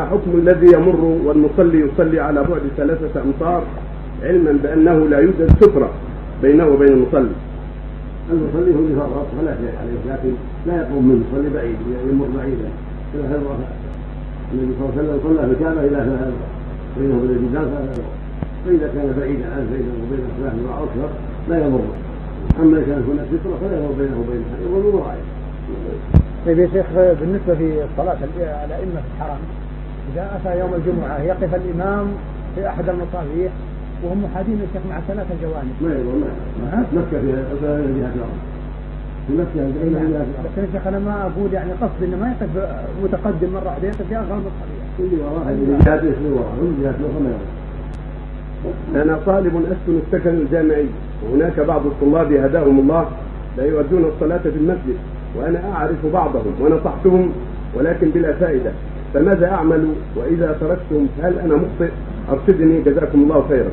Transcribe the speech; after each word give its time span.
حكم 0.00 0.30
الذي 0.34 0.66
يمر 0.66 1.04
والمصلي 1.24 1.80
يصلي 1.80 2.20
على 2.20 2.42
بعد 2.42 2.60
ثلاثة 2.76 3.22
أمتار 3.22 3.64
علما 4.22 4.58
بأنه 4.62 5.08
لا 5.08 5.18
يوجد 5.18 5.50
سترة 5.60 5.90
بينه 6.42 6.66
وبين 6.66 6.92
المصلي. 6.92 7.32
المصلي 8.30 8.74
هو 8.74 8.78
اللي 8.78 8.96
فرط 8.96 9.26
فلا 9.40 9.54
شيء 9.54 9.74
عليه 9.80 10.14
لكن 10.14 10.32
لا 10.66 10.76
يقوم 10.76 11.08
منه 11.08 11.24
يصلي 11.28 11.50
بعيد 11.54 11.76
يمر 12.10 12.26
بعيدا 12.36 12.68
إلى 13.14 13.24
هذا 13.24 13.42
النبي 14.52 14.74
صلى 14.78 14.88
الله 14.88 14.92
عليه 14.98 15.02
وسلم 15.02 15.20
صلى 15.24 15.46
في 15.46 15.52
الكعبة 15.52 15.80
إلى 15.80 15.96
هذا 15.96 16.32
بينه 16.98 17.16
وبين 17.16 17.30
الجدار 17.30 17.66
فإذا 18.66 18.86
كان 18.94 19.14
بعيدا 19.20 19.46
عنه 19.52 19.66
بينه 19.72 19.92
وبين 20.02 20.24
ثلاث 20.40 20.54
أو 20.78 20.84
أكثر 20.84 21.08
لا 21.48 21.66
يمر 21.66 21.84
أما 22.62 22.78
إذا 22.78 22.86
كانت 22.86 23.04
هناك 23.08 23.26
سترة 23.26 23.56
فلا 23.60 23.78
يمر 23.78 23.92
بينه 23.98 24.16
وبين 24.20 24.42
يمر 24.66 25.00
مراعي. 25.00 25.18
طيب 26.46 26.58
يا 26.58 26.68
شيخ 26.72 26.86
بالنسبة 27.20 27.54
في 27.54 27.84
الصلاة 27.84 28.18
على 28.40 28.76
أئمة 28.76 29.02
الحرم 29.14 29.38
إذا 30.12 30.24
أتى 30.36 30.58
يوم 30.60 30.74
الجمعة 30.74 31.18
يقف 31.22 31.54
الإمام 31.54 32.06
في 32.54 32.68
أحد 32.68 32.88
المصابيح 32.88 33.52
وهم 34.04 34.24
محاذين 34.24 34.60
الشيخ 34.68 34.82
مع 34.90 35.00
ثلاثة 35.08 35.34
جوانب. 35.42 35.74
ما 35.82 35.90
يضر 35.90 36.14
ما 36.62 36.84
مكة 36.92 37.20
فيها 37.20 37.42
جهة 37.62 38.12
الأرض. 38.14 38.38
في 39.26 39.32
مكة 39.32 39.60
نعم. 39.92 40.12
لكن 40.44 40.62
يا 40.62 40.68
شيخ 40.72 40.86
أنا 40.86 40.98
ما 40.98 41.22
أقول 41.22 41.52
يعني 41.52 41.72
قصد 41.72 42.02
إنه 42.02 42.16
ما 42.16 42.28
يقف 42.30 42.50
متقدم 43.04 43.52
مرة 43.52 43.64
واحدة 43.66 43.88
يقف 43.88 44.02
في 44.08 44.16
أغلب 44.16 44.42
الصحيح. 44.46 44.82
اللي 44.98 45.16
وراه 45.22 45.50
اللي 45.50 45.78
جهات 45.84 46.02
يسري 46.02 46.32
وراه 46.32 46.54
واللي 46.60 46.82
جهات 46.82 46.94
الأخرى 47.00 47.22
ما. 47.22 49.02
أنا 49.02 49.18
طالب 49.26 49.56
أسكن 49.56 49.98
السكن 50.06 50.30
الجامعي 50.30 50.86
وهناك 51.24 51.60
بعض 51.60 51.86
الطلاب 51.86 52.32
هداهم 52.32 52.78
الله 52.78 53.06
لا 53.56 53.64
يؤدون 53.64 54.04
الصلاة 54.04 54.38
في 54.38 54.48
المسجد 54.48 54.96
وأنا 55.36 55.72
أعرف 55.72 56.06
بعضهم 56.12 56.54
ونصحتهم 56.60 57.32
ولكن 57.74 58.10
بلا 58.10 58.32
فائدة 58.32 58.70
فماذا 59.14 59.46
أعمل؟ 59.50 59.88
وإذا 60.16 60.56
تركتم 60.60 61.06
هل 61.22 61.38
أنا 61.38 61.54
مخطئ؟ 61.56 61.92
أرشدني 62.30 62.82
جزاكم 62.82 63.22
الله 63.22 63.44
خيرا. 63.48 63.70